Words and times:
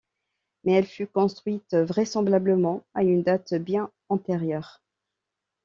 Mais 0.63 0.71
elle 0.71 0.87
fut 0.87 1.05
construite 1.05 1.75
vraisemblablement 1.75 2.83
à 2.95 3.03
une 3.03 3.21
date 3.21 3.53
bien 3.53 3.91
antérieure. 4.09 4.81